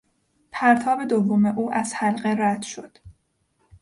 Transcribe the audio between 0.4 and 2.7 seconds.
پرتاب دوم او از حلقه رد